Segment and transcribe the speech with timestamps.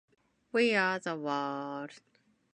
[0.51, 1.91] We are the world